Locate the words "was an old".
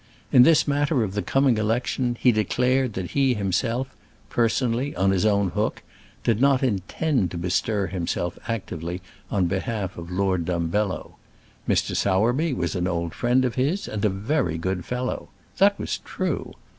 12.51-13.13